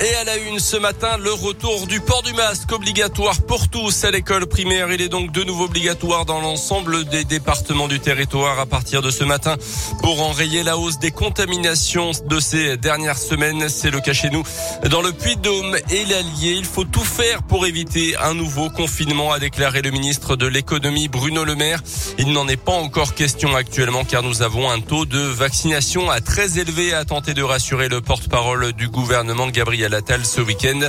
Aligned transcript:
Et 0.00 0.14
à 0.16 0.24
la 0.24 0.36
une 0.36 0.58
ce 0.58 0.76
matin, 0.76 1.16
le 1.18 1.32
retour 1.32 1.86
du 1.86 2.00
port 2.00 2.22
du 2.22 2.32
masque 2.32 2.72
obligatoire 2.72 3.40
pour 3.42 3.68
tous 3.68 4.04
à 4.04 4.10
l'école 4.10 4.46
primaire. 4.46 4.92
Il 4.92 5.00
est 5.00 5.08
donc 5.08 5.30
de 5.30 5.44
nouveau 5.44 5.64
obligatoire 5.64 6.24
dans 6.26 6.40
l'ensemble 6.40 7.04
des 7.04 7.24
départements 7.24 7.86
du 7.86 8.00
territoire 8.00 8.58
à 8.58 8.66
partir 8.66 9.02
de 9.02 9.10
ce 9.10 9.22
matin 9.22 9.56
pour 10.02 10.20
enrayer 10.20 10.64
la 10.64 10.76
hausse 10.76 10.98
des 10.98 11.12
contaminations 11.12 12.10
de 12.26 12.40
ces 12.40 12.76
dernières 12.76 13.18
semaines. 13.18 13.68
C'est 13.68 13.90
le 13.90 14.00
cas 14.00 14.12
chez 14.12 14.30
nous 14.30 14.42
dans 14.90 15.00
le 15.00 15.12
Puy-de-Dôme 15.12 15.76
et 15.90 16.04
l'Allier. 16.06 16.54
Il 16.58 16.64
faut 16.64 16.84
tout 16.84 17.04
faire 17.04 17.44
pour 17.44 17.64
éviter 17.64 18.16
un 18.16 18.34
nouveau 18.34 18.70
confinement, 18.70 19.32
a 19.32 19.38
déclaré 19.38 19.80
le 19.80 19.92
ministre 19.92 20.34
de 20.34 20.46
l'économie 20.46 21.06
Bruno 21.06 21.44
Le 21.44 21.54
Maire. 21.54 21.82
Il 22.18 22.32
n'en 22.32 22.48
est 22.48 22.56
pas 22.56 22.72
encore 22.72 23.14
question 23.14 23.54
actuellement 23.54 24.04
car 24.04 24.24
nous 24.24 24.42
avons 24.42 24.68
un 24.70 24.80
taux 24.80 25.06
de 25.06 25.20
vaccination 25.20 26.10
à 26.10 26.20
très 26.20 26.58
élevé, 26.58 26.92
a 26.92 27.04
tenté 27.04 27.32
de 27.32 27.42
rassurer 27.42 27.88
le 27.88 28.00
porte-parole 28.00 28.72
du 28.72 28.88
gouvernement 28.88 29.46
Gabriel 29.46 29.83
à 29.84 29.96
Attal 29.96 30.24
ce 30.24 30.40
week-end. 30.40 30.80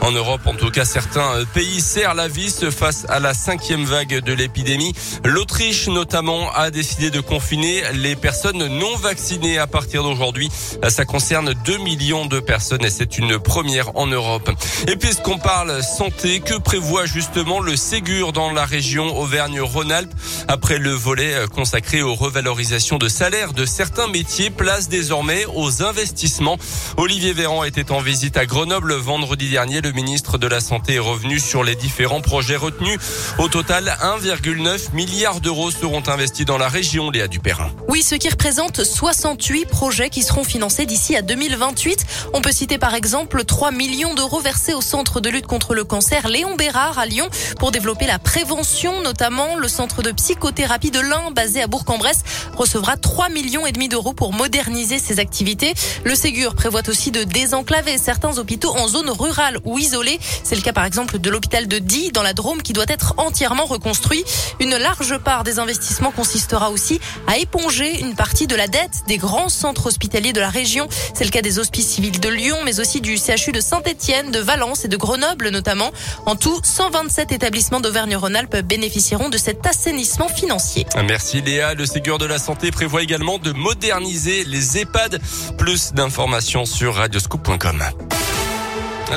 En 0.00 0.12
Europe, 0.12 0.42
en 0.46 0.54
tout 0.54 0.70
cas, 0.70 0.84
certains 0.84 1.36
euh, 1.36 1.44
pays 1.44 1.80
serrent 1.80 2.14
la 2.14 2.28
vis 2.28 2.70
face 2.70 3.06
à 3.08 3.18
la 3.18 3.34
cinquième 3.34 3.84
vague 3.84 4.20
de 4.20 4.32
l'épidémie. 4.32 4.92
L'Autriche, 5.24 5.88
notamment, 5.88 6.52
a 6.52 6.70
décidé 6.70 7.10
de 7.10 7.20
confiner 7.20 7.82
les 7.94 8.16
personnes 8.16 8.66
non 8.66 8.96
vaccinées 8.96 9.58
à 9.58 9.66
partir 9.66 10.02
d'aujourd'hui. 10.02 10.50
Ça 10.88 11.04
concerne 11.04 11.54
2 11.64 11.78
millions 11.78 12.26
de 12.26 12.40
personnes 12.40 12.84
et 12.84 12.90
c'est 12.90 13.18
une 13.18 13.38
première 13.38 13.96
en 13.96 14.06
Europe. 14.06 14.50
Et 14.88 14.96
puisqu'on 14.96 15.38
parle 15.38 15.82
santé, 15.82 16.40
que 16.40 16.54
prévoit 16.54 17.06
justement 17.06 17.60
le 17.60 17.76
Ségur 17.76 18.32
dans 18.32 18.52
la 18.52 18.64
région 18.64 19.18
Auvergne-Rhône-Alpes 19.18 20.12
après 20.48 20.78
le 20.78 20.90
volet 20.90 21.34
euh, 21.34 21.46
consacré 21.46 22.02
aux 22.02 22.14
revalorisations 22.14 22.98
de 22.98 23.08
salaire 23.08 23.52
de 23.52 23.64
certains 23.64 24.08
métiers 24.08 24.50
place 24.50 24.88
désormais 24.88 25.44
aux 25.54 25.82
investissements. 25.82 26.58
Olivier 26.96 27.32
Véran 27.32 27.64
était 27.64 27.90
en 27.92 28.00
visite 28.00 28.36
à 28.36 28.41
à 28.42 28.46
Grenoble 28.46 28.94
vendredi 28.94 29.50
dernier. 29.50 29.80
Le 29.80 29.92
ministre 29.92 30.36
de 30.36 30.48
la 30.48 30.58
Santé 30.58 30.94
est 30.94 30.98
revenu 30.98 31.38
sur 31.38 31.62
les 31.62 31.76
différents 31.76 32.20
projets 32.20 32.56
retenus. 32.56 32.98
Au 33.38 33.46
total, 33.46 33.96
1,9 34.02 34.94
milliard 34.94 35.40
d'euros 35.40 35.70
seront 35.70 36.02
investis 36.08 36.44
dans 36.44 36.58
la 36.58 36.66
région, 36.66 37.08
Léa 37.12 37.28
Dupérin. 37.28 37.70
Oui, 37.86 38.02
ce 38.02 38.16
qui 38.16 38.28
représente 38.28 38.82
68 38.82 39.66
projets 39.66 40.10
qui 40.10 40.24
seront 40.24 40.42
financés 40.42 40.86
d'ici 40.86 41.14
à 41.14 41.22
2028. 41.22 42.04
On 42.32 42.40
peut 42.40 42.50
citer 42.50 42.78
par 42.78 42.96
exemple 42.96 43.44
3 43.44 43.70
millions 43.70 44.14
d'euros 44.14 44.40
versés 44.40 44.74
au 44.74 44.80
centre 44.80 45.20
de 45.20 45.30
lutte 45.30 45.46
contre 45.46 45.76
le 45.76 45.84
cancer 45.84 46.26
Léon 46.26 46.56
Bérard 46.56 46.98
à 46.98 47.06
Lyon 47.06 47.28
pour 47.60 47.70
développer 47.70 48.08
la 48.08 48.18
prévention, 48.18 49.02
notamment 49.02 49.54
le 49.54 49.68
centre 49.68 50.02
de 50.02 50.10
psychothérapie 50.10 50.90
de 50.90 50.98
l'Ain 50.98 51.30
basé 51.30 51.62
à 51.62 51.68
Bourg-en-Bresse 51.68 52.24
recevra 52.56 52.96
3 52.96 53.28
millions 53.28 53.66
et 53.66 53.72
demi 53.72 53.88
d'euros 53.88 54.14
pour 54.14 54.32
moderniser 54.32 54.98
ses 54.98 55.20
activités. 55.20 55.74
Le 56.02 56.16
Ségur 56.16 56.56
prévoit 56.56 56.88
aussi 56.88 57.12
de 57.12 57.22
désenclaver 57.22 57.98
certains 57.98 58.31
hôpitaux 58.38 58.74
en 58.76 58.88
zone 58.88 59.10
rurale 59.10 59.58
ou 59.64 59.78
isolée. 59.78 60.18
C'est 60.42 60.54
le 60.54 60.62
cas 60.62 60.72
par 60.72 60.84
exemple 60.84 61.18
de 61.18 61.30
l'hôpital 61.30 61.68
de 61.68 61.78
Die 61.78 62.12
dans 62.12 62.22
la 62.22 62.32
Drôme 62.32 62.62
qui 62.62 62.72
doit 62.72 62.86
être 62.88 63.14
entièrement 63.16 63.64
reconstruit. 63.64 64.24
Une 64.60 64.76
large 64.76 65.18
part 65.18 65.44
des 65.44 65.58
investissements 65.58 66.10
consistera 66.10 66.70
aussi 66.70 67.00
à 67.26 67.38
éponger 67.38 68.00
une 68.00 68.14
partie 68.14 68.46
de 68.46 68.54
la 68.56 68.66
dette 68.68 69.02
des 69.06 69.18
grands 69.18 69.48
centres 69.48 69.86
hospitaliers 69.86 70.32
de 70.32 70.40
la 70.40 70.50
région. 70.50 70.88
C'est 71.14 71.24
le 71.24 71.30
cas 71.30 71.42
des 71.42 71.58
hospices 71.58 71.88
civils 71.88 72.20
de 72.20 72.28
Lyon, 72.28 72.56
mais 72.64 72.80
aussi 72.80 73.00
du 73.00 73.16
CHU 73.16 73.52
de 73.52 73.60
Saint-Etienne, 73.60 74.30
de 74.30 74.38
Valence 74.38 74.84
et 74.84 74.88
de 74.88 74.96
Grenoble 74.96 75.50
notamment. 75.50 75.90
En 76.26 76.36
tout, 76.36 76.60
127 76.62 77.32
établissements 77.32 77.80
d'Auvergne-Rhône-Alpes 77.80 78.58
bénéficieront 78.64 79.28
de 79.28 79.38
cet 79.38 79.66
assainissement 79.66 80.28
financier. 80.28 80.86
Merci 81.06 81.40
Léa. 81.40 81.74
Le 81.74 81.86
Ségur 81.86 82.18
de 82.18 82.26
la 82.26 82.38
Santé 82.38 82.70
prévoit 82.70 83.02
également 83.02 83.38
de 83.38 83.52
moderniser 83.52 84.44
les 84.44 84.78
EHPAD. 84.78 85.20
Plus 85.58 85.92
d'informations 85.92 86.64
sur 86.64 86.94
radioscoop.com. 86.94 87.82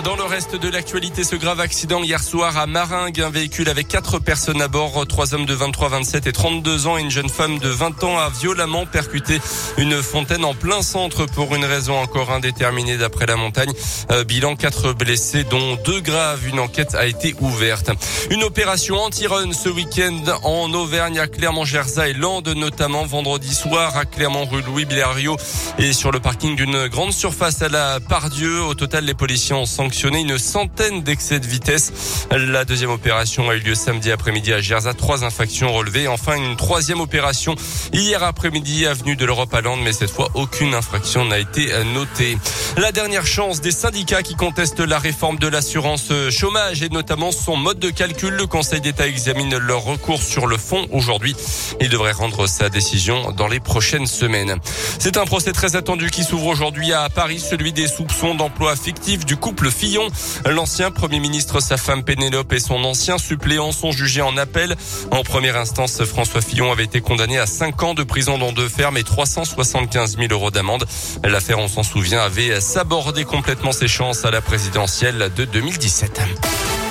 Dans 0.04 0.18
le 0.18 0.24
reste 0.24 0.58
de 0.58 0.68
l'actualité, 0.68 1.24
ce 1.24 1.38
grave 1.38 1.62
accident 1.62 2.04
hier 2.04 2.22
soir 2.22 2.58
à 2.58 2.68
Maringue, 2.68 3.22
un 3.22 3.30
véhicule 3.30 3.70
avec 3.70 3.88
quatre 3.88 4.20
personnes 4.20 4.62
à 4.62 4.68
bord, 4.68 5.08
trois 5.08 5.34
hommes 5.34 5.46
de 5.46 5.54
23, 5.54 5.88
27 5.88 6.28
et 6.28 6.34
32 6.34 6.88
ans 6.88 6.98
et 6.98 7.02
une 7.02 7.10
jeune 7.10 7.30
femme 7.30 7.60
de 7.60 7.70
20 7.70 8.04
ans 8.04 8.18
a 8.18 8.30
violemment 8.30 8.86
percuté 8.86 9.40
une 9.78 10.02
fontaine 10.04 10.44
en 10.44 10.54
plein 10.54 10.82
centre 10.82 11.26
pour 11.26 11.56
une 11.56 11.64
raison 11.64 11.98
encore 11.98 12.32
indéterminée 12.32 12.98
d'après 12.98 13.26
la 13.26 13.38
montagne. 13.38 13.72
Euh, 14.12 14.26
bilan 14.26 14.58
quatre 14.58 14.92
blessés 14.92 15.46
dont 15.46 15.78
deux 15.86 16.02
graves. 16.02 16.46
Une 16.46 16.60
enquête 16.60 16.94
a 16.96 17.06
été 17.06 17.34
ouverte. 17.40 17.90
Une 18.32 18.44
opération 18.44 18.98
anti-run 18.98 19.54
ce 19.54 19.70
week-end 19.70 20.24
en 20.44 20.74
Auvergne 20.74 21.20
à 21.20 21.28
Clermont-Gerza 21.28 22.10
et 22.10 22.14
Landes 22.14 22.50
notamment 22.50 23.06
vendredi 23.06 23.56
soir 23.56 23.96
à 23.96 24.04
Clermont 24.04 24.46
rue 24.46 24.62
Louis 24.62 24.84
Blériot 24.86 25.38
et 25.78 25.94
sur 25.94 26.12
le 26.12 26.20
parking 26.20 26.58
d'une 26.58 26.88
grande 26.88 27.14
surface 27.14 27.62
à 27.62 27.70
la 27.70 28.02
Pardieu. 28.02 28.62
Au 28.62 28.74
total, 28.74 29.06
les 29.06 29.14
policiers 29.14 29.56
ont 29.56 29.66
sanctionné 29.86 30.22
une 30.22 30.40
centaine 30.40 31.04
d'excès 31.04 31.40
de 31.40 31.46
vitesse. 31.46 32.26
La 32.32 32.66
deuxième 32.66 32.90
opération 32.90 33.52
a 33.52 33.56
eu 33.56 33.60
lieu 33.60 33.76
samedi 33.76 34.12
après-midi 34.12 34.52
à 34.52 34.60
Gerza. 34.60 34.96
Trois 34.96 35.24
infractions 35.24 35.72
relevées. 35.72 36.08
Enfin, 36.08 36.36
une 36.38 36.56
troisième 36.56 37.02
opération 37.02 37.56
hier 37.94 38.24
après-midi 38.24 38.88
avenue 38.88 39.16
de 39.16 39.26
l'Europe 39.26 39.54
à 39.54 39.62
Lande, 39.62 39.82
mais 39.84 39.94
cette 39.94 40.10
fois, 40.10 40.32
aucune 40.34 40.74
infraction 40.74 41.26
n'a 41.26 41.38
été 41.38 41.68
notée. 41.94 42.36
La 42.78 42.92
dernière 42.92 43.28
chance 43.28 43.62
des 43.62 43.70
syndicats 43.70 44.24
qui 44.24 44.34
contestent 44.34 44.80
la 44.80 44.98
réforme 44.98 45.38
de 45.38 45.48
l'assurance 45.48 46.12
chômage 46.32 46.82
et 46.82 46.90
notamment 46.90 47.32
son 47.32 47.56
mode 47.56 47.78
de 47.78 47.92
calcul. 47.92 48.34
Le 48.34 48.48
Conseil 48.48 48.82
d'État 48.82 49.06
examine 49.06 49.56
leur 49.56 49.84
recours 49.84 50.24
sur 50.24 50.48
le 50.48 50.58
fond 50.58 50.88
aujourd'hui. 50.92 51.36
Il 51.80 51.90
devrait 51.90 52.12
rendre 52.12 52.48
sa 52.48 52.70
décision 52.70 53.34
dans 53.34 53.48
les 53.48 53.60
prochaines 53.60 54.08
semaines. 54.08 54.56
C'est 54.98 55.18
un 55.18 55.26
procès 55.26 55.52
très 55.52 55.76
attendu 55.76 56.10
qui 56.10 56.24
s'ouvre 56.24 56.48
aujourd'hui 56.48 56.92
à 56.92 57.08
Paris, 57.10 57.40
celui 57.40 57.72
des 57.72 57.86
soupçons 57.86 58.34
d'emploi 58.34 58.76
fictif 58.76 59.28
du 59.28 59.38
couple 59.38 59.70
Fillon. 59.76 60.08
L'ancien 60.46 60.90
Premier 60.90 61.20
ministre, 61.20 61.60
sa 61.60 61.78
femme 61.78 62.04
Pénélope 62.04 62.54
et 62.54 62.60
son 62.60 62.84
ancien 62.84 63.18
suppléant 63.18 63.72
sont 63.72 63.92
jugés 63.92 64.22
en 64.22 64.38
appel. 64.38 64.76
En 65.12 65.24
première 65.24 65.58
instance, 65.58 66.04
François 66.06 66.42
Fillon 66.42 66.72
avait 66.72 66.86
été 66.86 67.02
condamné 67.02 67.38
à 67.38 67.46
5 67.46 67.84
ans 67.84 67.94
de 67.94 68.04
prison 68.04 68.38
dans 68.38 68.54
deux 68.54 68.70
fermes 68.70 68.98
et 68.98 69.04
375 69.04 70.18
000 70.18 70.28
euros 70.32 70.52
d'amende. 70.52 70.86
L'affaire, 71.24 71.60
on 71.60 71.68
s'en 71.68 71.84
souvient, 71.84 72.22
avait 72.22 72.62
sabordé 72.62 73.26
complètement 73.26 73.74
ses 73.74 73.88
chances 73.88 74.26
à 74.26 74.32
la 74.32 74.42
présidentielle 74.42 75.32
de 75.36 75.46
2017. 75.46 76.85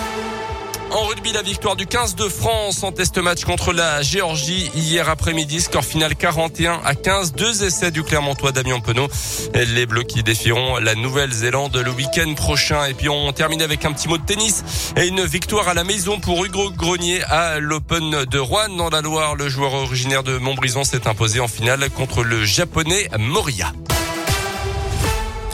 En 0.95 1.07
rugby, 1.07 1.33
la 1.33 1.43
victoire 1.43 1.75
du 1.75 1.87
15 1.87 2.15
de 2.15 2.29
France 2.29 2.85
en 2.85 2.93
test 2.93 3.19
match 3.19 3.45
contre 3.45 3.73
la 3.73 4.01
Géorgie 4.03 4.71
hier 4.77 5.09
après-midi. 5.09 5.61
Score 5.61 5.85
final 5.85 6.15
41 6.15 6.81
à 6.85 6.95
15. 6.95 7.33
Deux 7.33 7.65
essais 7.65 7.91
du 7.91 8.05
Clermontois 8.05 8.53
Damien 8.53 8.79
Penaud. 8.79 9.09
Les 9.55 9.87
Bleus 9.87 10.05
qui 10.05 10.23
défieront 10.23 10.77
la 10.77 10.95
Nouvelle-Zélande 10.95 11.77
le 11.77 11.91
week-end 11.91 12.33
prochain. 12.35 12.85
Et 12.85 12.95
puis 12.95 13.09
on 13.09 13.33
termine 13.33 13.61
avec 13.61 13.85
un 13.85 13.93
petit 13.93 14.07
mot 14.07 14.19
de 14.19 14.25
tennis 14.25 14.63
et 14.97 15.09
une 15.09 15.25
victoire 15.25 15.67
à 15.67 15.75
la 15.75 15.83
maison 15.83 16.21
pour 16.21 16.45
Hugo 16.45 16.71
Grenier 16.71 17.25
à 17.25 17.59
l'Open 17.59 18.25
de 18.27 18.39
Rouen 18.39 18.69
dans 18.69 18.91
la 18.91 19.01
Loire. 19.01 19.35
Le 19.35 19.49
joueur 19.49 19.75
originaire 19.75 20.23
de 20.23 20.39
Montbrison 20.39 20.85
s'est 20.85 21.09
imposé 21.09 21.41
en 21.41 21.49
finale 21.49 21.91
contre 21.91 22.23
le 22.23 22.45
japonais 22.45 23.09
Moria. 23.19 23.73